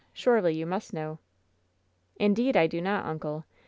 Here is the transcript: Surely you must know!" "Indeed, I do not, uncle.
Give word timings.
Surely 0.13 0.55
you 0.55 0.65
must 0.65 0.93
know!" 0.93 1.19
"Indeed, 2.15 2.57
I 2.57 2.65
do 2.65 2.81
not, 2.81 3.05
uncle. 3.05 3.45